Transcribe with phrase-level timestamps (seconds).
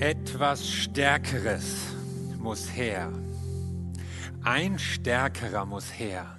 [0.00, 1.74] Etwas Stärkeres
[2.38, 3.12] muss her.
[4.44, 6.38] Ein Stärkerer muss her.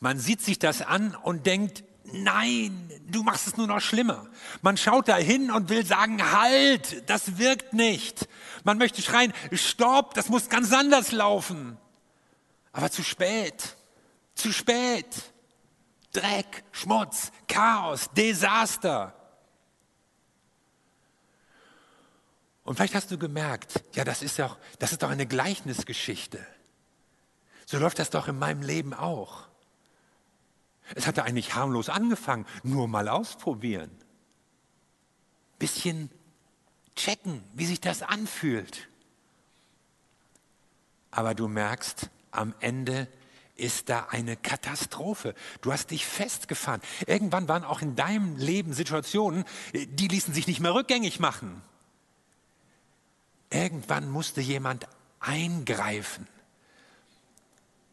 [0.00, 4.26] Man sieht sich das an und denkt, nein, du machst es nur noch schlimmer.
[4.60, 8.28] Man schaut da hin und will sagen, halt, das wirkt nicht.
[8.64, 11.78] Man möchte schreien, stopp, das muss ganz anders laufen.
[12.72, 13.76] Aber zu spät,
[14.34, 15.06] zu spät.
[16.12, 19.14] Dreck, Schmutz, Chaos, Desaster.
[22.64, 26.44] Und vielleicht hast du gemerkt, ja, das ist doch, das ist doch eine Gleichnisgeschichte.
[27.66, 29.46] So läuft das doch in meinem Leben auch.
[30.94, 33.90] Es hatte eigentlich harmlos angefangen, nur mal ausprobieren.
[35.58, 36.10] Bisschen
[36.96, 38.88] checken, wie sich das anfühlt.
[41.10, 43.08] Aber du merkst, am Ende
[43.56, 45.34] ist da eine Katastrophe.
[45.60, 46.80] Du hast dich festgefahren.
[47.06, 51.62] Irgendwann waren auch in deinem Leben Situationen, die ließen sich nicht mehr rückgängig machen.
[53.50, 54.86] Irgendwann musste jemand
[55.18, 56.26] eingreifen.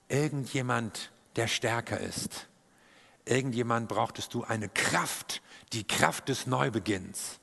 [0.08, 2.48] Irgendjemand, der stärker ist.
[3.26, 5.42] Irgendjemand brauchtest du eine Kraft,
[5.74, 7.40] die Kraft des Neubeginns.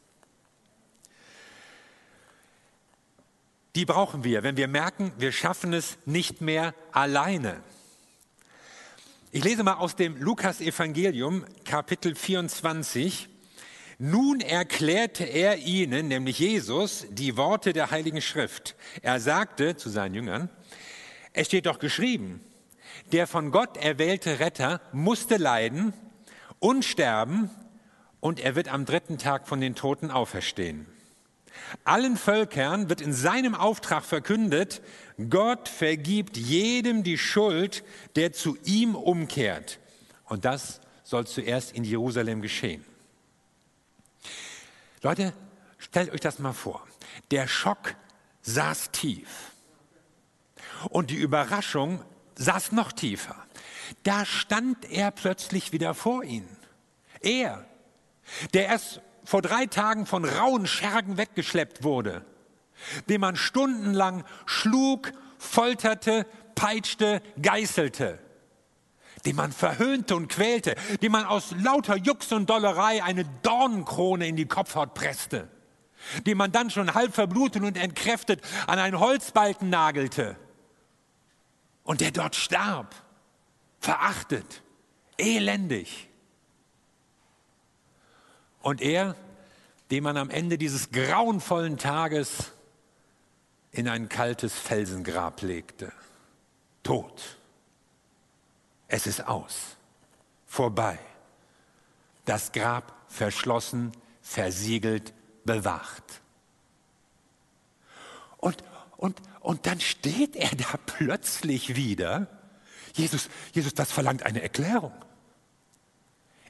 [3.75, 7.61] Die brauchen wir, wenn wir merken, wir schaffen es nicht mehr alleine.
[9.33, 13.29] Ich lese mal aus dem Lukas-Evangelium, Kapitel 24.
[13.99, 18.75] Nun erklärte er ihnen, nämlich Jesus, die Worte der Heiligen Schrift.
[19.03, 20.51] Er sagte zu seinen Jüngern,
[21.33, 22.41] es steht doch geschrieben,
[23.13, 25.93] der von Gott erwählte Retter musste leiden
[26.59, 27.51] und sterben
[28.21, 30.87] und er wird am dritten Tag von den Toten auferstehen.
[31.85, 34.83] Allen Völkern wird in seinem Auftrag verkündet,
[35.31, 37.85] Gott vergibt jedem die Schuld,
[38.17, 39.79] der zu ihm umkehrt.
[40.25, 42.85] Und das soll zuerst in Jerusalem geschehen.
[45.05, 45.35] Leute,
[45.77, 46.83] stellt euch das mal vor.
[47.31, 47.95] Der Schock
[48.41, 49.53] saß tief.
[50.89, 52.03] Und die Überraschung
[52.37, 53.37] saß noch tiefer.
[54.03, 56.57] Da stand er plötzlich wieder vor ihnen.
[57.21, 57.67] Er,
[58.55, 62.25] der erst vor drei Tagen von rauen Schergen weggeschleppt wurde,
[63.11, 68.19] den man stundenlang schlug, folterte, peitschte, geißelte,
[69.27, 74.37] den man verhöhnte und quälte, dem man aus lauter Jux und Dollerei eine Dornenkrone in
[74.37, 75.49] die Kopfhaut presste,
[76.27, 80.37] den man dann schon halb verblutet und entkräftet an einen Holzbalken nagelte
[81.85, 82.95] und der dort starb,
[83.79, 84.63] verachtet,
[85.17, 86.09] elendig.
[88.61, 89.15] Und er,
[89.91, 92.53] den man am Ende dieses grauenvollen Tages
[93.71, 95.93] in ein kaltes Felsengrab legte,
[96.83, 97.39] tot.
[98.89, 99.77] Es ist aus,
[100.47, 100.99] vorbei.
[102.25, 105.13] Das Grab verschlossen, versiegelt,
[105.45, 106.23] bewacht.
[108.39, 108.63] Und,
[108.97, 112.29] und, und dann steht er da plötzlich wieder.
[112.95, 114.95] Jesus, Jesus, das verlangt eine Erklärung.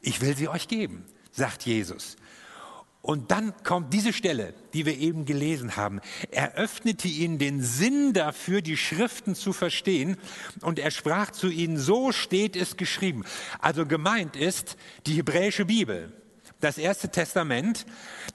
[0.01, 2.17] Ich will sie euch geben, sagt Jesus.
[3.05, 6.01] Und dann kommt diese Stelle, die wir eben gelesen haben.
[6.31, 10.17] Er öffnete ihnen den Sinn dafür, die Schriften zu verstehen.
[10.63, 13.27] Und er sprach zu ihnen, so steht es geschrieben.
[13.59, 16.15] Also gemeint ist die hebräische Bibel.
[16.61, 17.85] Das erste Testament,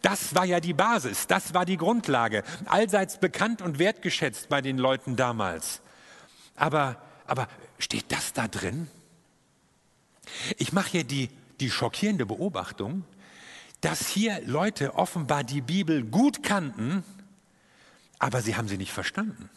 [0.04, 2.44] das war ja die Basis, das war die Grundlage.
[2.66, 5.82] Allseits bekannt und wertgeschätzt bei den Leuten damals.
[6.56, 7.48] Aber, aber
[7.80, 8.88] steht das da drin?
[10.60, 13.04] Ich mache hier die, die schockierende Beobachtung,
[13.82, 17.04] dass hier Leute offenbar die Bibel gut kannten,
[18.18, 19.50] aber sie haben sie nicht verstanden.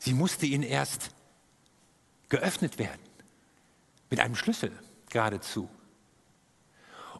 [0.00, 1.10] Sie musste ihnen erst
[2.28, 3.00] geöffnet werden,
[4.10, 4.72] mit einem Schlüssel
[5.10, 5.68] geradezu.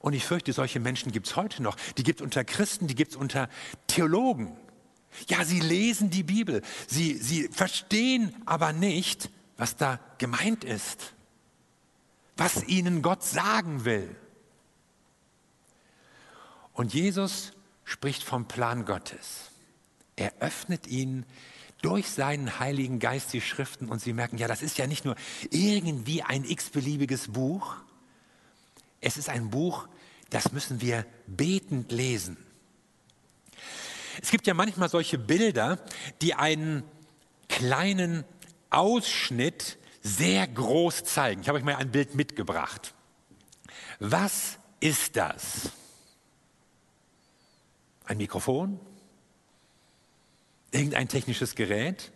[0.01, 1.77] Und ich fürchte, solche Menschen gibt es heute noch.
[1.97, 3.49] Die gibt es unter Christen, die gibt es unter
[3.87, 4.55] Theologen.
[5.29, 11.15] Ja, sie lesen die Bibel, sie, sie verstehen aber nicht, was da gemeint ist,
[12.37, 14.15] was ihnen Gott sagen will.
[16.75, 17.53] Und Jesus
[17.85, 19.51] spricht vom Plan Gottes.
[20.17, 21.25] Er öffnet ihnen
[21.81, 25.17] durch seinen Heiligen Geist die Schriften und sie merken, ja, das ist ja nicht nur
[25.51, 27.77] irgendwie ein x-beliebiges Buch,
[29.01, 29.87] es ist ein Buch,
[30.31, 32.39] das müssen wir betend lesen.
[34.23, 35.79] Es gibt ja manchmal solche Bilder,
[36.23, 36.85] die einen
[37.49, 38.25] kleinen
[38.71, 41.43] Ausschnitt sehr groß zeigen.
[41.43, 42.95] Ich habe euch mal ein Bild mitgebracht.
[43.99, 45.71] Was ist das?
[48.05, 48.79] Ein Mikrofon?
[50.71, 52.13] Irgendein technisches Gerät?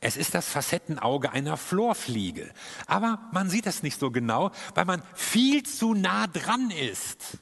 [0.00, 2.52] Es ist das Facettenauge einer Florfliege.
[2.86, 7.38] Aber man sieht es nicht so genau, weil man viel zu nah dran ist.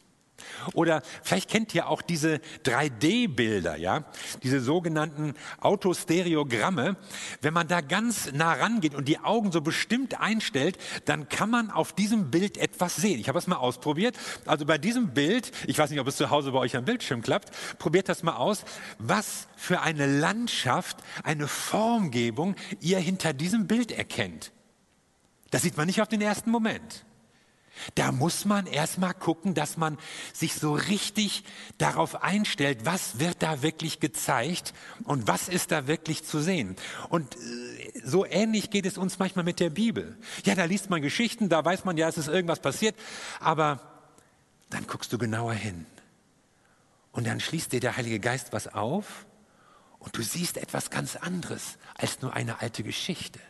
[0.73, 4.05] Oder vielleicht kennt ihr auch diese 3D-Bilder, ja,
[4.43, 6.97] diese sogenannten Autostereogramme.
[7.41, 11.71] Wenn man da ganz nah rangeht und die Augen so bestimmt einstellt, dann kann man
[11.71, 13.21] auf diesem Bild etwas sehen.
[13.21, 14.17] Ich habe es mal ausprobiert.
[14.47, 17.23] Also bei diesem Bild, ich weiß nicht, ob es zu Hause bei euch am Bildschirm
[17.23, 18.65] klappt, probiert das mal aus,
[18.99, 24.53] was für eine Landschaft, eine Formgebung ihr hinter diesem Bild erkennt.
[25.51, 27.05] Das sieht man nicht auf den ersten Moment.
[27.95, 29.99] Da muss man erstmal gucken, dass man
[30.33, 31.45] sich so richtig
[31.79, 34.75] darauf einstellt, was wird da wirklich gezeigt
[35.05, 36.77] und was ist da wirklich zu sehen.
[37.09, 40.17] Und äh, so ähnlich geht es uns manchmal mit der Bibel.
[40.45, 42.97] Ja, da liest man Geschichten, da weiß man ja, es ist irgendwas passiert,
[43.41, 43.81] aber
[44.71, 45.87] dann guckst du genauer hin.
[47.13, 49.27] Und dann schließt dir der Heilige Geist was auf
[50.01, 53.41] und du siehst etwas ganz anderes als nur eine alte Geschichte.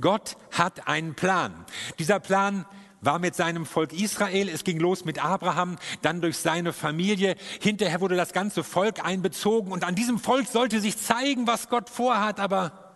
[0.00, 1.64] Gott hat einen Plan.
[1.98, 2.66] Dieser Plan
[3.00, 4.48] war mit seinem Volk Israel.
[4.48, 7.36] Es ging los mit Abraham, dann durch seine Familie.
[7.60, 11.88] Hinterher wurde das ganze Volk einbezogen und an diesem Volk sollte sich zeigen, was Gott
[11.88, 12.40] vorhat.
[12.40, 12.94] Aber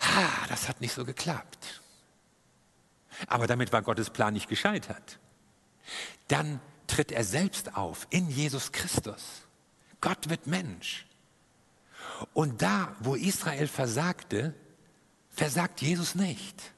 [0.00, 1.80] ha, das hat nicht so geklappt.
[3.28, 5.18] Aber damit war Gottes Plan nicht gescheitert.
[6.28, 9.42] Dann tritt er selbst auf in Jesus Christus.
[10.00, 11.06] Gott wird Mensch.
[12.32, 14.54] Und da, wo Israel versagte,
[15.36, 16.72] versagt Jesus nicht.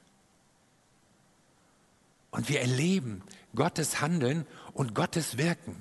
[2.29, 3.23] Und wir erleben
[3.55, 5.75] Gottes Handeln und Gottes Wirken.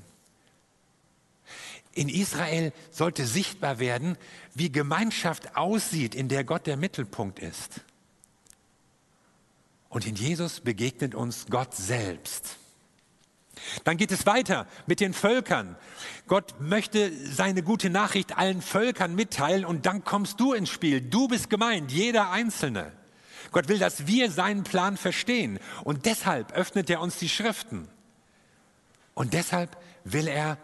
[1.92, 4.16] In Israel sollte sichtbar werden,
[4.54, 7.80] wie Gemeinschaft aussieht, in der Gott der Mittelpunkt ist.
[9.88, 12.56] Und in Jesus begegnet uns Gott selbst.
[13.84, 15.76] Dann geht es weiter mit den Völkern.
[16.26, 21.00] Gott möchte seine gute Nachricht allen Völkern mitteilen und dann kommst du ins Spiel.
[21.00, 22.92] Du bist gemeint, jeder Einzelne.
[23.52, 27.88] Gott will, dass wir seinen Plan verstehen und deshalb öffnet er uns die Schriften.
[29.14, 30.58] Und deshalb will er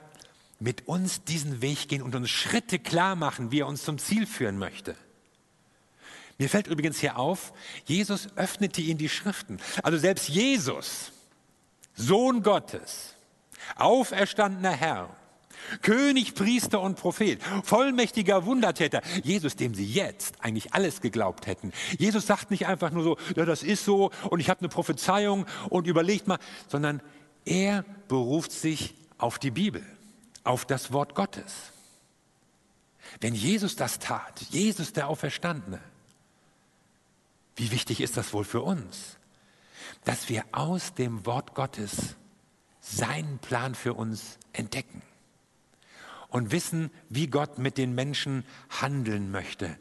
[0.60, 4.26] mit uns diesen Weg gehen und uns Schritte klar machen, wie er uns zum Ziel
[4.26, 4.96] führen möchte.
[6.38, 7.52] Mir fällt übrigens hier auf,
[7.84, 9.60] Jesus öffnete ihnen die Schriften.
[9.82, 11.12] Also selbst Jesus,
[11.94, 13.14] Sohn Gottes,
[13.76, 15.10] auferstandener Herr,
[15.82, 21.72] König, Priester und Prophet, vollmächtiger Wundertäter, Jesus, dem sie jetzt eigentlich alles geglaubt hätten.
[21.98, 25.46] Jesus sagt nicht einfach nur so, ja, das ist so und ich habe eine Prophezeiung
[25.70, 26.38] und überlegt mal,
[26.68, 27.00] sondern
[27.44, 29.84] er beruft sich auf die Bibel,
[30.42, 31.72] auf das Wort Gottes.
[33.20, 35.80] Wenn Jesus das tat, Jesus der Auferstandene,
[37.56, 39.16] wie wichtig ist das wohl für uns?
[40.04, 42.16] Dass wir aus dem Wort Gottes
[42.80, 45.02] seinen Plan für uns entdecken
[46.28, 49.76] und wissen, wie Gott mit den Menschen handeln möchte.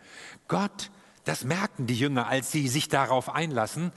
[0.48, 0.92] Gott,
[1.25, 3.92] das merken die Jünger, als sie sich darauf einlassen,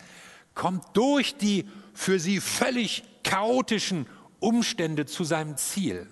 [0.54, 4.06] kommt durch die für sie völlig chaotischen
[4.40, 6.08] Umstände zu seinem Ziel.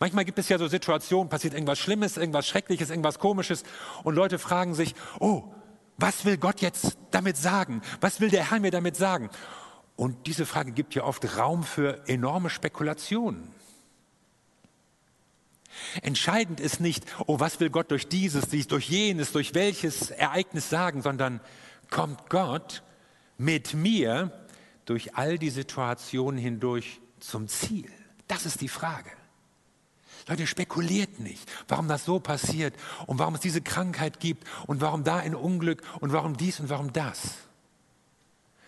[0.00, 3.64] Manchmal gibt es ja so Situationen, passiert irgendwas Schlimmes, irgendwas Schreckliches, irgendwas Komisches
[4.04, 5.44] und Leute fragen sich, oh,
[5.98, 7.82] was will Gott jetzt damit sagen?
[8.00, 9.28] Was will der Herr mir damit sagen?
[9.96, 13.52] Und diese Frage gibt ja oft Raum für enorme Spekulationen.
[16.02, 21.02] Entscheidend ist nicht, oh, was will Gott durch dieses, durch jenes, durch welches Ereignis sagen,
[21.02, 21.40] sondern
[21.90, 22.82] kommt Gott
[23.36, 24.32] mit mir
[24.84, 27.90] durch all die Situationen hindurch zum Ziel?
[28.28, 29.10] Das ist die Frage.
[30.28, 32.74] Leute, spekuliert nicht, warum das so passiert
[33.06, 36.68] und warum es diese Krankheit gibt und warum da ein Unglück und warum dies und
[36.68, 37.36] warum das,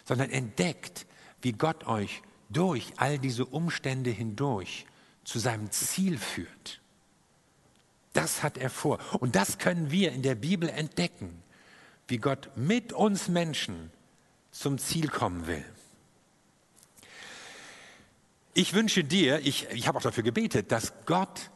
[0.05, 1.07] sondern entdeckt,
[1.43, 4.87] wie Gott euch durch all diese Umstände hindurch
[5.25, 6.81] zu seinem Ziel führt.
[8.13, 8.99] Das hat er vor.
[9.21, 11.43] Und das können wir in der Bibel entdecken,
[12.09, 13.91] wie Gott mit uns Menschen
[14.51, 15.65] zum Ziel kommen will.
[18.55, 21.51] Ich wünsche dir, ich, ich habe auch dafür gebetet, dass Gott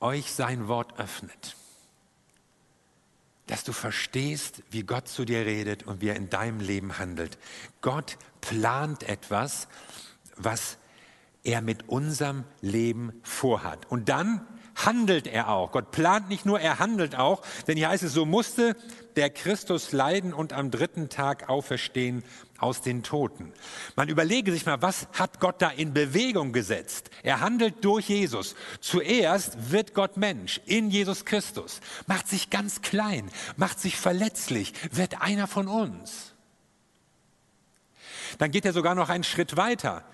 [0.00, 1.56] euch sein Wort öffnet.
[3.46, 7.38] Dass du verstehst, wie Gott zu dir redet und wie er in deinem Leben handelt.
[7.80, 9.68] Gott plant etwas,
[10.36, 10.78] was
[11.44, 13.90] er mit unserem Leben vorhat.
[13.90, 15.72] Und dann handelt er auch.
[15.72, 17.42] Gott plant nicht nur, er handelt auch.
[17.66, 18.76] Denn hier heißt es, so musste
[19.16, 22.24] der Christus leiden und am dritten Tag auferstehen
[22.58, 23.52] aus den Toten.
[23.96, 27.10] Man überlege sich mal, was hat Gott da in Bewegung gesetzt?
[27.22, 28.54] Er handelt durch Jesus.
[28.80, 35.20] Zuerst wird Gott Mensch in Jesus Christus, macht sich ganz klein, macht sich verletzlich, wird
[35.20, 36.32] einer von uns.
[38.38, 40.04] Dann geht er sogar noch einen Schritt weiter.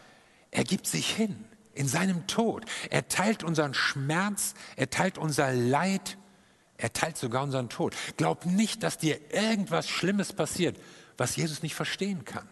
[0.51, 1.45] Er gibt sich hin
[1.79, 2.65] in seinem Tod.
[2.91, 6.19] Er teilt unseren Schmerz, er teilt unser Leid,
[6.77, 7.95] er teilt sogar unseren Tod.
[8.17, 10.77] Glaub nicht, dass dir irgendwas Schlimmes passiert,
[11.17, 12.49] was Jesus nicht verstehen kann.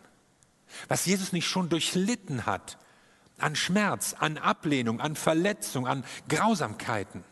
[0.89, 2.79] Was Jesus nicht schon durchlitten hat,
[3.39, 7.25] an Schmerz, an Ablehnung, an Verletzung, an Grausamkeiten.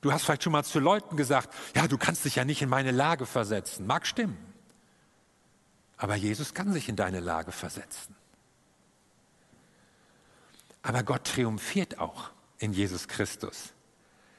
[0.00, 2.70] Du hast vielleicht schon mal zu Leuten gesagt, ja, du kannst dich ja nicht in
[2.70, 3.86] meine Lage versetzen.
[3.86, 4.38] Mag stimmen.
[5.98, 8.16] Aber Jesus kann sich in deine Lage versetzen.
[10.82, 13.72] Aber Gott triumphiert auch in Jesus Christus.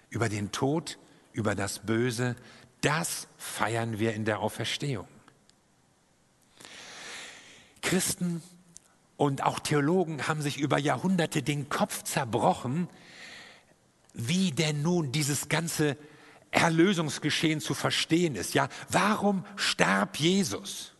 [0.09, 0.97] Über den Tod,
[1.33, 2.35] über das Böse,
[2.81, 5.07] das feiern wir in der Auferstehung.
[7.81, 8.41] Christen
[9.17, 12.89] und auch Theologen haben sich über Jahrhunderte den Kopf zerbrochen,
[14.13, 15.97] wie denn nun dieses ganze
[16.51, 18.53] Erlösungsgeschehen zu verstehen ist.
[18.53, 20.93] Ja, warum starb Jesus?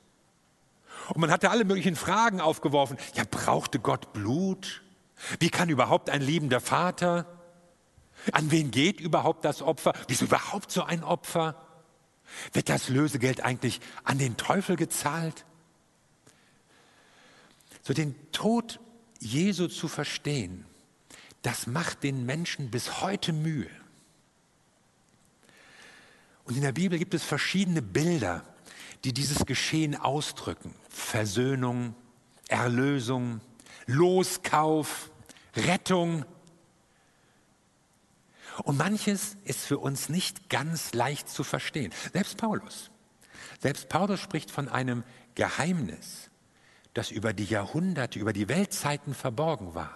[1.09, 2.97] Und man hatte alle möglichen Fragen aufgeworfen.
[3.15, 4.81] Ja, brauchte Gott Blut?
[5.39, 7.25] Wie kann überhaupt ein liebender Vater?
[8.31, 9.93] An wen geht überhaupt das Opfer?
[10.07, 11.55] Wieso überhaupt so ein Opfer?
[12.53, 15.45] Wird das Lösegeld eigentlich an den Teufel gezahlt?
[17.83, 18.79] So den Tod
[19.19, 20.65] Jesu zu verstehen,
[21.41, 23.69] das macht den Menschen bis heute Mühe.
[26.43, 28.43] Und in der Bibel gibt es verschiedene Bilder,
[29.03, 30.75] die dieses Geschehen ausdrücken.
[30.89, 31.95] Versöhnung,
[32.47, 33.41] Erlösung,
[33.85, 35.10] Loskauf,
[35.55, 36.25] Rettung.
[38.63, 41.93] Und manches ist für uns nicht ganz leicht zu verstehen.
[42.13, 42.91] Selbst Paulus.
[43.59, 45.03] Selbst Paulus spricht von einem
[45.35, 46.29] Geheimnis,
[46.93, 49.95] das über die Jahrhunderte, über die Weltzeiten verborgen war.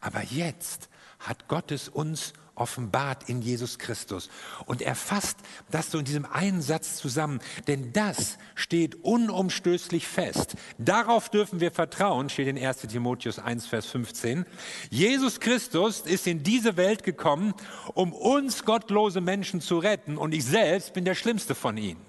[0.00, 4.28] Aber jetzt hat Gott es uns offenbart in Jesus Christus.
[4.66, 5.38] Und er fasst
[5.70, 7.40] das so in diesem einen Satz zusammen.
[7.66, 10.54] Denn das steht unumstößlich fest.
[10.78, 14.46] Darauf dürfen wir vertrauen, steht in 1 Timotheus 1, Vers 15.
[14.90, 17.54] Jesus Christus ist in diese Welt gekommen,
[17.94, 20.16] um uns gottlose Menschen zu retten.
[20.16, 22.00] Und ich selbst bin der schlimmste von ihnen.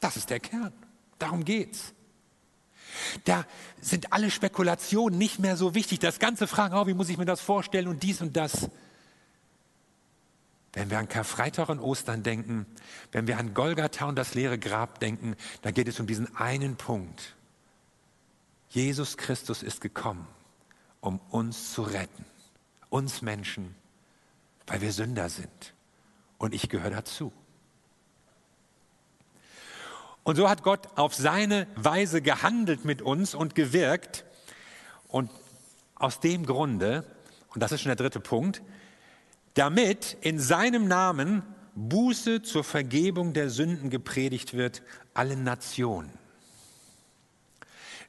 [0.00, 0.72] Das ist der Kern.
[1.18, 1.95] Darum geht's.
[3.24, 3.44] Da
[3.80, 5.98] sind alle Spekulationen nicht mehr so wichtig.
[5.98, 8.70] Das ganze Fragen, oh, wie muss ich mir das vorstellen und dies und das.
[10.72, 12.66] Wenn wir an Karfreitag und Ostern denken,
[13.10, 16.76] wenn wir an Golgatha und das leere Grab denken, dann geht es um diesen einen
[16.76, 17.34] Punkt.
[18.68, 20.26] Jesus Christus ist gekommen,
[21.00, 22.26] um uns zu retten,
[22.90, 23.74] uns Menschen,
[24.66, 25.72] weil wir Sünder sind.
[26.36, 27.32] Und ich gehöre dazu.
[30.26, 34.24] Und so hat Gott auf seine Weise gehandelt mit uns und gewirkt.
[35.06, 35.30] Und
[35.94, 37.04] aus dem Grunde,
[37.54, 38.60] und das ist schon der dritte Punkt,
[39.54, 41.44] damit in seinem Namen
[41.76, 44.82] Buße zur Vergebung der Sünden gepredigt wird,
[45.14, 46.10] allen Nationen.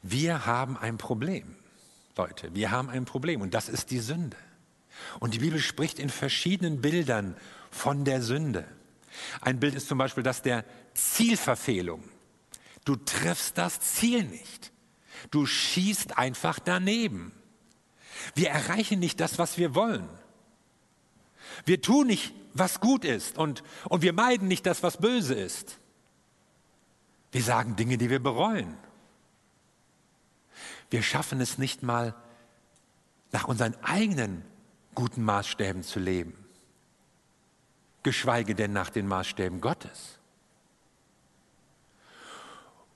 [0.01, 1.55] Wir haben ein Problem,
[2.15, 4.38] Leute, wir haben ein Problem und das ist die Sünde.
[5.19, 7.38] Und die Bibel spricht in verschiedenen Bildern
[7.69, 8.65] von der Sünde.
[9.41, 12.03] Ein Bild ist zum Beispiel das der Zielverfehlung.
[12.86, 14.71] Du triffst das Ziel nicht.
[15.31, 17.31] Du schießt einfach daneben.
[18.36, 20.07] Wir erreichen nicht das, was wir wollen.
[21.65, 25.79] Wir tun nicht, was gut ist und, und wir meiden nicht das, was böse ist.
[27.31, 28.77] Wir sagen Dinge, die wir bereuen.
[30.89, 32.15] Wir schaffen es nicht mal,
[33.31, 34.43] nach unseren eigenen
[34.95, 36.33] guten Maßstäben zu leben,
[38.08, 40.18] geschweige denn nach den Maßstäben Gottes.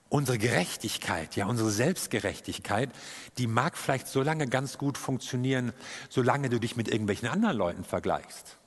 [0.07, 2.89] Unsere Gerechtigkeit, ja, unsere Selbstgerechtigkeit,
[3.37, 5.73] die mag vielleicht so lange ganz gut funktionieren,
[6.07, 8.57] solange du dich mit irgendwelchen anderen Leuten vergleichst.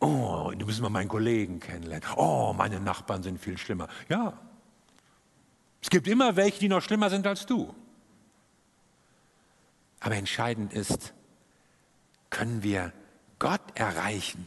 [0.00, 2.08] Oh, du müssen mal meinen Kollegen kennenlernen.
[2.16, 3.88] Oh, meine Nachbarn sind viel schlimmer.
[4.08, 4.38] Ja.
[5.82, 7.74] Es gibt immer welche, die noch schlimmer sind als du.
[10.00, 11.12] Aber entscheidend ist,
[12.30, 12.94] können wir
[13.38, 14.46] Gott erreichen?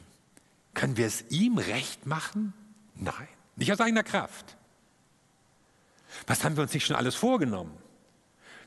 [0.75, 2.53] Können wir es ihm recht machen?
[2.93, 4.55] Nein, nicht aus eigener Kraft.
[6.27, 7.75] Was haben wir uns nicht schon alles vorgenommen?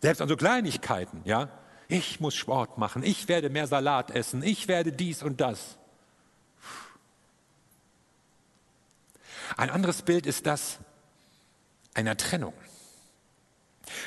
[0.02, 1.48] Selbst an so Kleinigkeiten, ja?
[1.86, 5.78] Ich muss Sport machen, ich werde mehr Salat essen, ich werde dies und das.
[9.56, 10.78] Ein anderes Bild ist das
[11.94, 12.52] einer Trennung.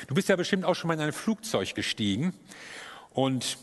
[0.06, 2.34] Du bist ja bestimmt auch schon mal in ein Flugzeug gestiegen
[3.10, 3.58] und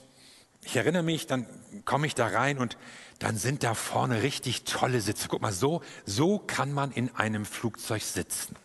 [0.69, 1.45] ich erinnere mich, dann
[1.85, 2.77] komme ich da rein und
[3.19, 5.27] dann sind da vorne richtig tolle Sitze.
[5.27, 8.55] Guck mal, so, so kann man in einem Flugzeug sitzen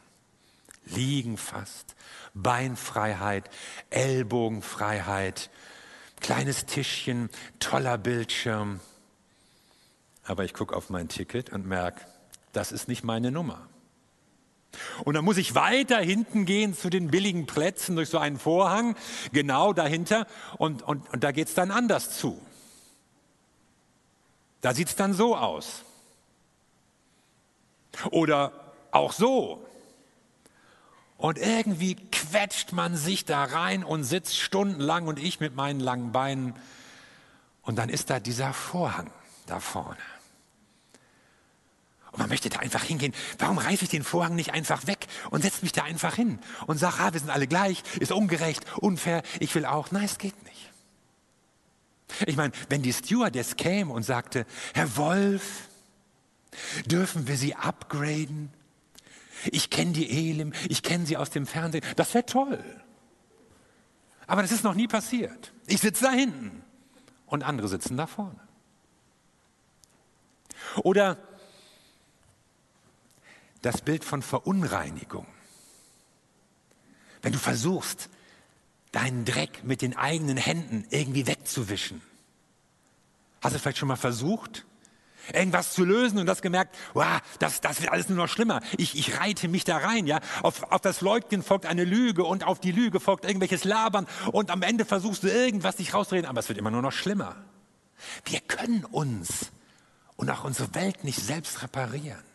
[0.86, 1.94] liegen fast,
[2.34, 3.48] Beinfreiheit,
[3.90, 5.50] Ellbogenfreiheit,
[6.20, 8.80] kleines Tischchen, toller Bildschirm.
[10.24, 12.00] Aber ich gucke auf mein Ticket und merke,
[12.52, 13.68] das ist nicht meine Nummer.
[15.04, 18.96] Und dann muss ich weiter hinten gehen zu den billigen Plätzen durch so einen Vorhang,
[19.32, 20.26] genau dahinter,
[20.58, 22.40] und, und, und da geht es dann anders zu.
[24.60, 25.82] Da sieht es dann so aus.
[28.10, 28.52] Oder
[28.90, 29.64] auch so.
[31.16, 36.12] Und irgendwie quetscht man sich da rein und sitzt stundenlang und ich mit meinen langen
[36.12, 36.54] Beinen.
[37.62, 39.10] Und dann ist da dieser Vorhang
[39.46, 39.96] da vorne.
[42.14, 43.12] Und man möchte da einfach hingehen.
[43.40, 46.78] Warum reiße ich den Vorhang nicht einfach weg und setze mich da einfach hin und
[46.78, 49.90] sage, ah, wir sind alle gleich, ist ungerecht, unfair, ich will auch.
[49.90, 50.70] Nein, es geht nicht.
[52.24, 55.68] Ich meine, wenn die Stewardess käme und sagte, Herr Wolf,
[56.86, 58.50] dürfen wir Sie upgraden?
[59.50, 62.64] Ich kenne die Elim, ich kenne sie aus dem Fernsehen, das wäre toll.
[64.28, 65.52] Aber das ist noch nie passiert.
[65.66, 66.62] Ich sitze da hinten
[67.26, 68.38] und andere sitzen da vorne.
[70.76, 71.18] Oder
[73.64, 75.26] das Bild von Verunreinigung.
[77.22, 78.10] Wenn du versuchst,
[78.92, 82.02] deinen Dreck mit den eigenen Händen irgendwie wegzuwischen.
[83.40, 84.66] Hast du vielleicht schon mal versucht,
[85.32, 88.60] irgendwas zu lösen und das gemerkt, wow, das, das wird alles nur noch schlimmer.
[88.76, 90.20] Ich, ich reite mich da rein, ja.
[90.42, 94.50] Auf, auf das Leugnen folgt eine Lüge und auf die Lüge folgt irgendwelches Labern und
[94.50, 97.36] am Ende versuchst du irgendwas dich rauszureden, aber es wird immer nur noch schlimmer.
[98.26, 99.50] Wir können uns
[100.16, 102.33] und auch unsere Welt nicht selbst reparieren.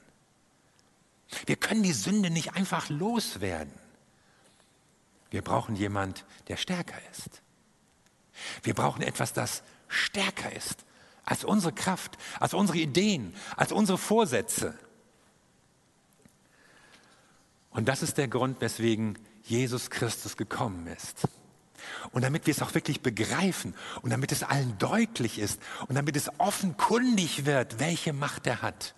[1.45, 3.73] Wir können die Sünde nicht einfach loswerden.
[5.29, 7.41] Wir brauchen jemand, der stärker ist.
[8.63, 10.85] Wir brauchen etwas, das stärker ist
[11.23, 14.77] als unsere Kraft, als unsere Ideen, als unsere Vorsätze.
[17.69, 21.27] Und das ist der Grund, weswegen Jesus Christus gekommen ist.
[22.11, 26.15] Und damit wir es auch wirklich begreifen und damit es allen deutlich ist und damit
[26.15, 28.95] es offenkundig wird, welche Macht er hat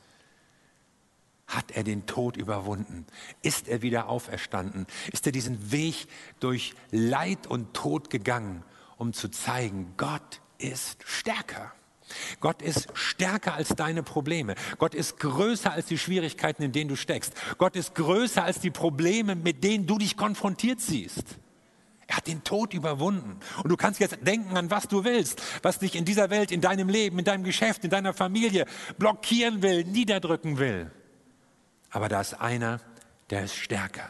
[1.51, 3.05] hat er den Tod überwunden?
[3.41, 4.87] Ist er wieder auferstanden?
[5.11, 6.07] Ist er diesen Weg
[6.39, 8.63] durch Leid und Tod gegangen,
[8.97, 11.73] um zu zeigen, Gott ist stärker.
[12.39, 14.55] Gott ist stärker als deine Probleme.
[14.77, 17.33] Gott ist größer als die Schwierigkeiten, in denen du steckst.
[17.57, 21.23] Gott ist größer als die Probleme, mit denen du dich konfrontiert siehst.
[22.07, 23.39] Er hat den Tod überwunden.
[23.63, 26.59] Und du kannst jetzt denken an, was du willst, was dich in dieser Welt, in
[26.59, 28.65] deinem Leben, in deinem Geschäft, in deiner Familie
[28.97, 30.91] blockieren will, niederdrücken will.
[31.91, 32.79] Aber da ist einer,
[33.29, 34.09] der ist stärker.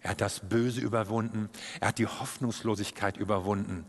[0.00, 1.50] Er hat das Böse überwunden.
[1.80, 3.84] Er hat die Hoffnungslosigkeit überwunden.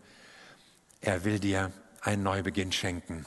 [0.99, 3.25] Er will dir einen Neubeginn schenken.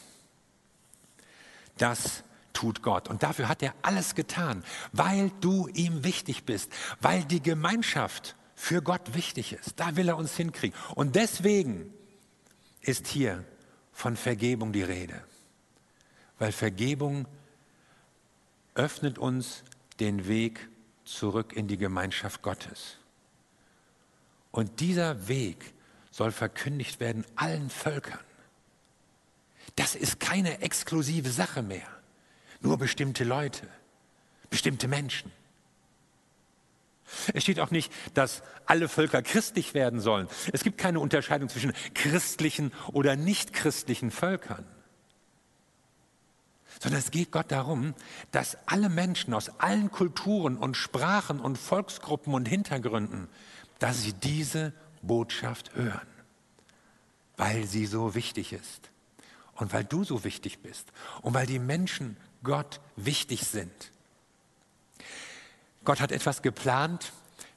[1.78, 2.22] Das
[2.52, 3.08] tut Gott.
[3.08, 8.82] Und dafür hat er alles getan, weil du ihm wichtig bist, weil die Gemeinschaft für
[8.82, 9.80] Gott wichtig ist.
[9.80, 10.78] Da will er uns hinkriegen.
[10.94, 11.92] Und deswegen
[12.80, 13.44] ist hier
[13.92, 15.24] von Vergebung die Rede.
[16.38, 17.26] Weil Vergebung
[18.74, 19.62] öffnet uns
[20.00, 20.68] den Weg
[21.04, 22.98] zurück in die Gemeinschaft Gottes.
[24.50, 25.74] Und dieser Weg
[26.10, 28.20] soll verkündigt werden allen Völkern.
[29.76, 31.88] Das ist keine exklusive Sache mehr.
[32.60, 33.68] Nur bestimmte Leute,
[34.50, 35.32] bestimmte Menschen.
[37.34, 40.28] Es steht auch nicht, dass alle Völker christlich werden sollen.
[40.52, 44.64] Es gibt keine Unterscheidung zwischen christlichen oder nichtchristlichen Völkern
[46.80, 47.94] sondern es geht Gott darum,
[48.30, 53.28] dass alle Menschen aus allen Kulturen und Sprachen und Volksgruppen und Hintergründen,
[53.78, 56.06] dass sie diese Botschaft hören,
[57.36, 58.90] weil sie so wichtig ist
[59.54, 63.90] und weil du so wichtig bist und weil die Menschen Gott wichtig sind.
[65.84, 67.12] Gott hat etwas geplant,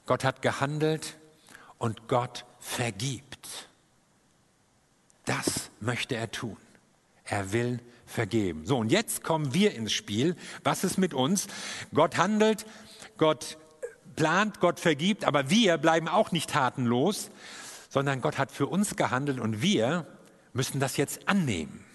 [0.05, 1.17] Gott hat gehandelt
[1.77, 3.67] und Gott vergibt.
[5.25, 6.57] Das möchte er tun.
[7.25, 7.96] Er will vergeben.
[8.63, 10.35] So, und jetzt kommen wir ins Spiel.
[10.63, 11.47] Was ist mit uns?
[11.93, 12.65] Gott handelt,
[13.17, 13.57] Gott
[14.15, 17.29] plant, Gott vergibt, aber wir bleiben auch nicht tatenlos,
[17.89, 20.07] sondern Gott hat für uns gehandelt und wir
[20.53, 21.85] müssen das jetzt annehmen.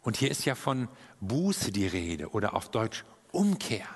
[0.00, 0.88] Und hier ist ja von
[1.20, 3.86] Buße die Rede oder auf Deutsch Umkehr.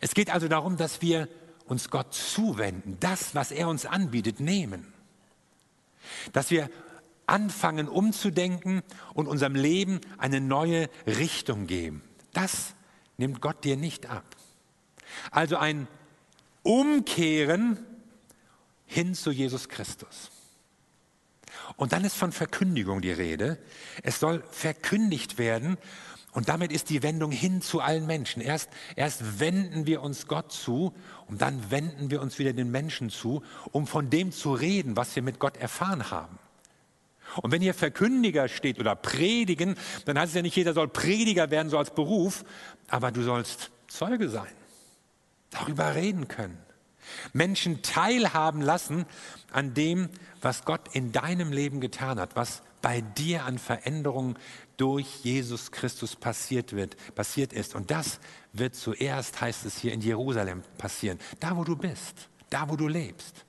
[0.00, 1.28] Es geht also darum, dass wir
[1.66, 4.92] uns Gott zuwenden, das, was er uns anbietet, nehmen.
[6.32, 6.70] Dass wir
[7.26, 8.82] anfangen umzudenken
[9.14, 12.02] und unserem Leben eine neue Richtung geben.
[12.32, 12.74] Das
[13.16, 14.24] nimmt Gott dir nicht ab.
[15.30, 15.88] Also ein
[16.62, 17.78] Umkehren
[18.86, 20.30] hin zu Jesus Christus.
[21.76, 23.58] Und dann ist von Verkündigung die Rede.
[24.02, 25.78] Es soll verkündigt werden
[26.32, 28.42] und damit ist die Wendung hin zu allen Menschen.
[28.42, 30.92] Erst, erst wenden wir uns Gott zu
[31.28, 35.16] und dann wenden wir uns wieder den Menschen zu, um von dem zu reden, was
[35.16, 36.38] wir mit Gott erfahren haben.
[37.42, 41.50] Und wenn hier Verkündiger steht oder predigen, dann heißt es ja nicht, jeder soll Prediger
[41.50, 42.44] werden, so als Beruf,
[42.88, 44.52] aber du sollst Zeuge sein,
[45.50, 46.58] darüber reden können,
[47.32, 49.06] Menschen teilhaben lassen
[49.52, 50.08] an dem,
[50.40, 54.36] was Gott in deinem Leben getan hat, was bei dir an Veränderungen
[54.76, 57.74] durch Jesus Christus passiert wird, passiert ist.
[57.74, 58.20] Und das
[58.52, 61.18] wird zuerst, heißt es hier, in Jerusalem passieren.
[61.40, 63.45] Da, wo du bist, da, wo du lebst.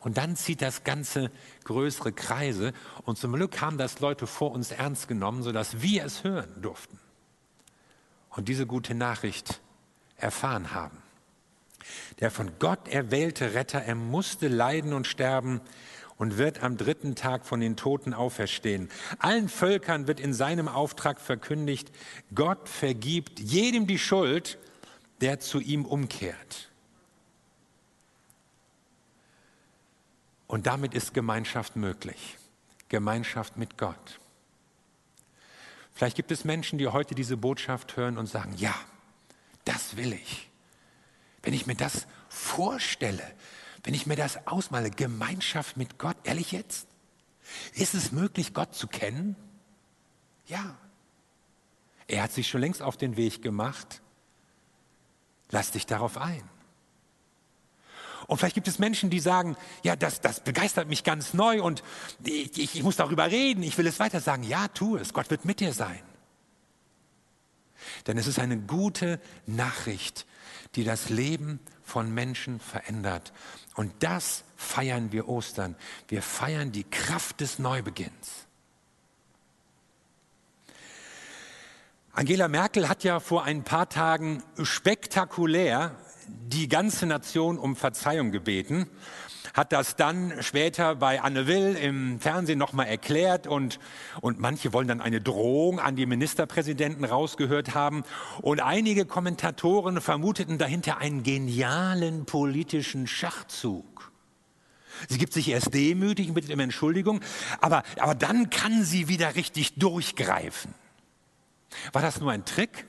[0.00, 1.30] Und dann zieht das Ganze
[1.64, 2.72] größere Kreise.
[3.04, 6.98] Und zum Glück haben das Leute vor uns ernst genommen, sodass wir es hören durften.
[8.30, 9.60] Und diese gute Nachricht
[10.16, 11.02] erfahren haben.
[12.20, 15.60] Der von Gott erwählte Retter, er musste leiden und sterben
[16.16, 18.90] und wird am dritten Tag von den Toten auferstehen.
[19.18, 21.90] Allen Völkern wird in seinem Auftrag verkündigt,
[22.34, 24.58] Gott vergibt jedem die Schuld,
[25.20, 26.70] der zu ihm umkehrt.
[30.48, 32.36] Und damit ist Gemeinschaft möglich.
[32.88, 34.18] Gemeinschaft mit Gott.
[35.94, 38.74] Vielleicht gibt es Menschen, die heute diese Botschaft hören und sagen, ja,
[39.64, 40.50] das will ich.
[41.42, 43.22] Wenn ich mir das vorstelle,
[43.84, 46.88] wenn ich mir das ausmale, Gemeinschaft mit Gott, ehrlich jetzt?
[47.74, 49.36] Ist es möglich, Gott zu kennen?
[50.46, 50.76] Ja.
[52.06, 54.00] Er hat sich schon längst auf den Weg gemacht.
[55.50, 56.48] Lass dich darauf ein.
[58.28, 61.82] Und vielleicht gibt es Menschen, die sagen, ja, das, das begeistert mich ganz neu und
[62.22, 64.42] ich, ich, ich muss darüber reden, ich will es weiter sagen.
[64.42, 66.02] Ja, tu es, Gott wird mit dir sein.
[68.06, 70.26] Denn es ist eine gute Nachricht,
[70.74, 73.32] die das Leben von Menschen verändert.
[73.76, 75.74] Und das feiern wir Ostern.
[76.08, 78.46] Wir feiern die Kraft des Neubeginns.
[82.12, 85.96] Angela Merkel hat ja vor ein paar Tagen spektakulär
[86.28, 88.86] die ganze Nation um Verzeihung gebeten
[89.54, 93.80] hat das dann später bei Anne Will im Fernsehen nochmal erklärt und,
[94.20, 98.04] und manche wollen dann eine Drohung an die Ministerpräsidenten rausgehört haben.
[98.40, 104.12] Und einige Kommentatoren vermuteten dahinter einen genialen politischen Schachzug.
[105.08, 107.20] Sie gibt sich erst demütig mit dem Entschuldigung,
[107.60, 110.74] aber, aber dann kann sie wieder richtig durchgreifen.
[111.92, 112.86] War das nur ein Trick?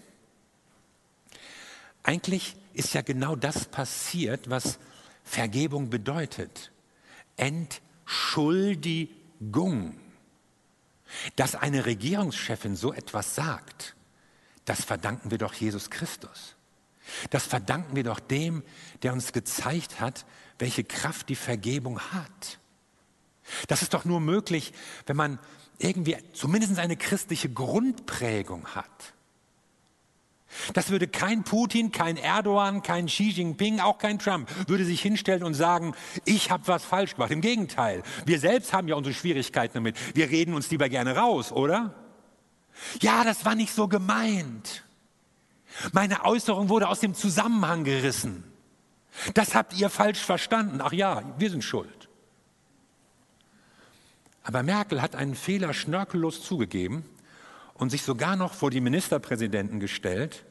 [2.03, 4.79] Eigentlich ist ja genau das passiert, was
[5.23, 6.71] Vergebung bedeutet
[7.39, 9.95] Entschuldigung.
[11.35, 13.95] Dass eine Regierungschefin so etwas sagt,
[14.65, 16.55] das verdanken wir doch Jesus Christus.
[17.31, 18.61] Das verdanken wir doch dem,
[19.01, 20.25] der uns gezeigt hat,
[20.59, 22.59] welche Kraft die Vergebung hat.
[23.67, 24.73] Das ist doch nur möglich,
[25.07, 25.39] wenn man
[25.79, 29.13] irgendwie zumindest eine christliche Grundprägung hat.
[30.73, 35.43] Das würde kein Putin, kein Erdogan, kein Xi Jinping, auch kein Trump würde sich hinstellen
[35.43, 37.31] und sagen, ich habe was falsch gemacht.
[37.31, 39.95] Im Gegenteil, wir selbst haben ja unsere Schwierigkeiten damit.
[40.15, 41.93] Wir reden uns lieber gerne raus, oder?
[43.01, 44.83] Ja, das war nicht so gemeint.
[45.91, 48.43] Meine Äußerung wurde aus dem Zusammenhang gerissen.
[49.33, 50.81] Das habt ihr falsch verstanden.
[50.81, 52.09] Ach ja, wir sind schuld.
[54.43, 57.05] Aber Merkel hat einen Fehler schnörkellos zugegeben
[57.79, 60.43] und sich sogar noch vor die Ministerpräsidenten gestellt.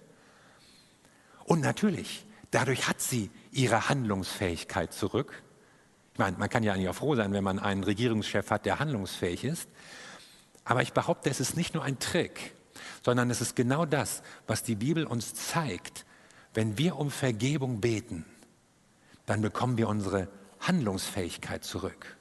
[1.44, 5.42] Und natürlich, dadurch hat sie ihre Handlungsfähigkeit zurück.
[6.14, 8.78] Ich meine, man kann ja eigentlich auch froh sein, wenn man einen Regierungschef hat, der
[8.78, 9.68] handlungsfähig ist.
[10.64, 12.54] Aber ich behaupte, es ist nicht nur ein Trick,
[13.04, 16.06] sondern es ist genau das, was die Bibel uns zeigt.
[16.54, 18.24] Wenn wir um Vergebung beten,
[19.26, 20.28] dann bekommen wir unsere
[20.60, 22.16] Handlungsfähigkeit zurück.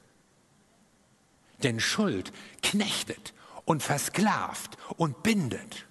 [1.62, 2.30] Denn Schuld
[2.62, 3.32] knechtet
[3.68, 5.86] und versklavt und bindet.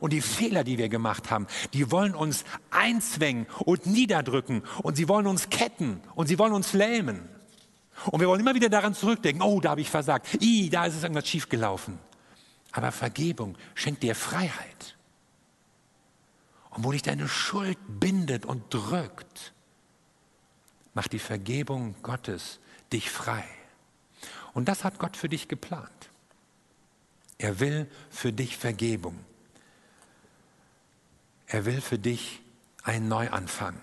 [0.00, 5.08] Und die Fehler, die wir gemacht haben, die wollen uns einzwängen und niederdrücken und sie
[5.08, 7.28] wollen uns ketten und sie wollen uns lähmen.
[8.06, 10.96] Und wir wollen immer wieder daran zurückdenken, oh, da habe ich versagt, i, da ist
[10.96, 11.98] es irgendwas schiefgelaufen.
[12.72, 14.96] Aber Vergebung schenkt dir Freiheit.
[16.70, 19.52] Und wo dich deine Schuld bindet und drückt,
[20.94, 22.60] macht die Vergebung Gottes
[22.92, 23.44] dich frei.
[24.54, 26.09] Und das hat Gott für dich geplant.
[27.40, 29.18] Er will für dich Vergebung.
[31.46, 32.42] Er will für dich
[32.82, 33.80] einen Neuanfang.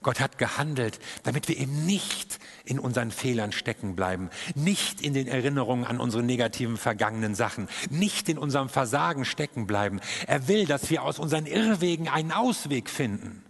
[0.00, 5.26] Gott hat gehandelt, damit wir eben nicht in unseren Fehlern stecken bleiben, nicht in den
[5.26, 10.00] Erinnerungen an unsere negativen vergangenen Sachen, nicht in unserem Versagen stecken bleiben.
[10.28, 13.42] Er will, dass wir aus unseren Irrwegen einen Ausweg finden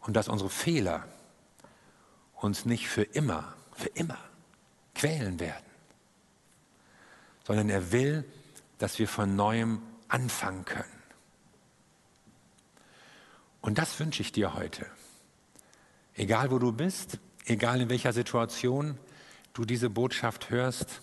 [0.00, 1.06] und dass unsere Fehler
[2.34, 4.18] uns nicht für immer, für immer
[4.94, 5.71] quälen werden
[7.44, 8.24] sondern er will,
[8.78, 11.02] dass wir von neuem anfangen können.
[13.60, 14.86] Und das wünsche ich dir heute.
[16.14, 18.98] Egal wo du bist, egal in welcher Situation
[19.54, 21.00] du diese Botschaft hörst,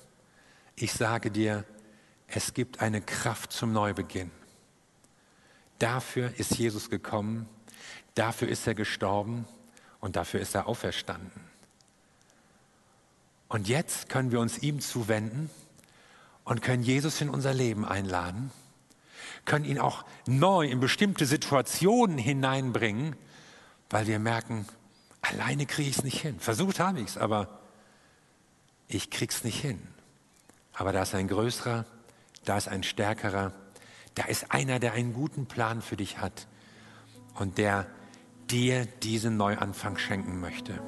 [0.76, 1.66] ich sage dir,
[2.28, 4.32] es gibt eine Kraft zum Neubeginn.
[5.80, 7.48] Dafür ist Jesus gekommen,
[8.14, 9.46] dafür ist er gestorben
[10.00, 11.50] und dafür ist er auferstanden.
[13.48, 15.50] Und jetzt können wir uns ihm zuwenden
[16.50, 18.50] und können Jesus in unser Leben einladen,
[19.46, 23.16] können ihn auch neu in bestimmte Situationen hineinbringen,
[23.92, 24.68] weil wir merken,
[25.22, 26.40] alleine kriege ich es nicht hin.
[26.40, 27.60] Versucht habe ich es, aber
[28.88, 29.80] ich krieg's nicht hin.
[30.74, 31.86] Aber da ist ein größerer,
[32.46, 33.54] da ist ein stärkerer,
[34.16, 36.48] da ist einer, der einen guten Plan für dich hat
[37.36, 37.86] und der
[38.50, 40.82] dir diesen Neuanfang schenken möchte.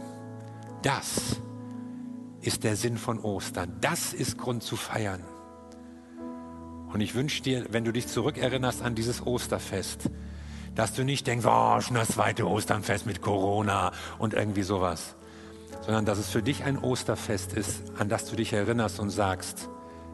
[0.81, 1.39] Das
[2.41, 3.77] ist der Sinn von Ostern.
[3.79, 5.23] Das ist Grund zu feiern.
[6.93, 10.09] Und ich wünsche dir, wenn du dich zurückerinnerst an dieses Osterfest,
[10.75, 15.15] dass du nicht denkst, oh, schon das zweite Osternfest mit Corona und irgendwie sowas,
[15.81, 19.69] sondern dass es für dich ein Osterfest ist, an das du dich erinnerst und sagst,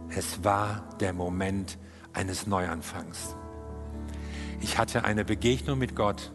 [0.09, 1.77] es war der Moment
[2.13, 3.35] eines Neuanfangs.
[4.61, 6.31] Ich hatte eine Begegnung mit Gott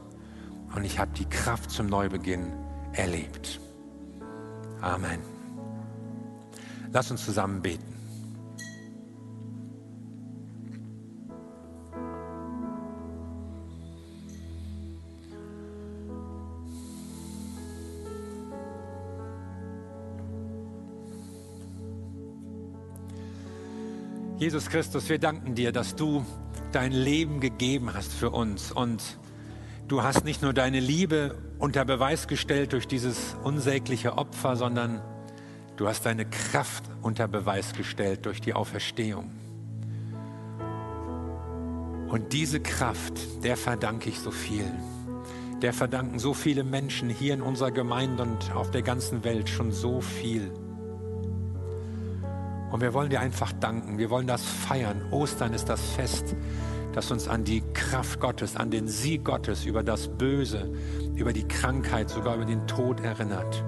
[0.74, 2.52] und ich habe die Kraft zum Neubeginn
[2.92, 3.60] erlebt.
[4.80, 5.20] Amen.
[6.92, 7.91] Lass uns zusammen beten.
[24.42, 26.26] Jesus Christus, wir danken dir, dass du
[26.72, 29.00] dein Leben gegeben hast für uns und
[29.86, 35.00] du hast nicht nur deine Liebe unter Beweis gestellt durch dieses unsägliche Opfer, sondern
[35.76, 39.30] du hast deine Kraft unter Beweis gestellt durch die Auferstehung.
[42.08, 44.66] Und diese Kraft, der verdanke ich so viel.
[45.62, 49.70] Der verdanken so viele Menschen hier in unserer Gemeinde und auf der ganzen Welt schon
[49.70, 50.50] so viel.
[52.72, 53.98] Und wir wollen dir einfach danken.
[53.98, 55.02] Wir wollen das feiern.
[55.10, 56.34] Ostern ist das Fest,
[56.94, 60.72] das uns an die Kraft Gottes, an den Sieg Gottes über das Böse,
[61.14, 63.62] über die Krankheit, sogar über den Tod erinnert.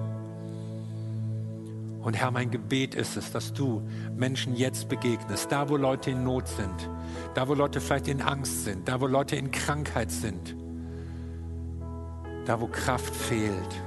[2.01, 3.83] Und Herr, mein Gebet ist es, dass du
[4.17, 6.89] Menschen jetzt begegnest, da wo Leute in Not sind,
[7.35, 10.55] da wo Leute vielleicht in Angst sind, da wo Leute in Krankheit sind,
[12.45, 13.81] da wo Kraft fehlt.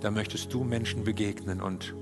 [0.00, 1.94] Da möchtest du Menschen begegnen und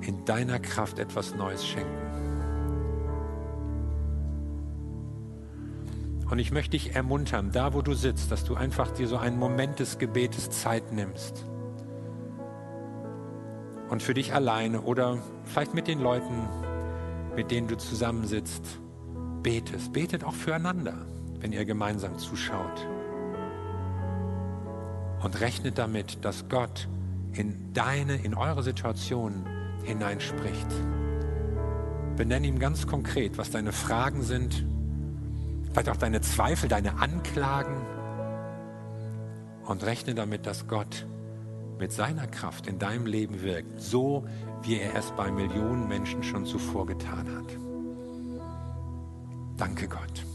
[0.00, 2.06] in deiner Kraft etwas Neues schenken.
[6.30, 9.38] Und ich möchte dich ermuntern, da wo du sitzt, dass du einfach dir so einen
[9.38, 11.46] Moment des Gebetes Zeit nimmst.
[13.88, 16.48] Und für dich alleine oder vielleicht mit den Leuten,
[17.36, 18.80] mit denen du zusammensitzt,
[19.42, 19.92] betest.
[19.92, 20.94] Betet auch füreinander,
[21.38, 22.86] wenn ihr gemeinsam zuschaut.
[25.22, 26.88] Und rechnet damit, dass Gott
[27.32, 29.46] in deine, in eure Situation
[29.86, 30.66] hineinspricht.
[32.16, 34.66] Benenne ihm ganz konkret, was deine Fragen sind,
[35.70, 37.76] vielleicht auch deine Zweifel, deine Anklagen
[39.66, 41.06] und rechne damit, dass Gott
[41.78, 44.26] mit seiner Kraft in deinem Leben wirkt, so
[44.62, 47.56] wie er es bei Millionen Menschen schon zuvor getan hat.
[49.56, 50.25] Danke Gott.